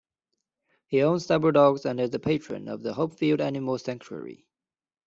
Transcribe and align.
He 0.87 1.03
owns 1.03 1.27
several 1.27 1.51
dogs 1.51 1.85
and 1.85 1.99
is 1.99 2.11
a 2.15 2.17
patron 2.17 2.67
of 2.67 2.81
the 2.81 2.93
Hopefield 2.95 3.39
Animal 3.39 3.77
Sanctuary. 3.77 4.47